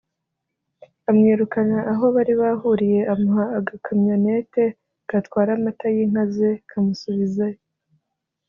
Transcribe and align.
amwirukana 1.09 1.77
aho 1.91 2.05
bari 2.15 2.33
bahuriye 2.41 2.99
amuha 3.13 3.45
aga 3.57 3.75
kamyonette 3.85 4.63
gatwara 5.09 5.51
amata 5.57 5.85
y’inka 5.95 6.23
ze 6.35 6.49
kamusubizayo 6.69 7.59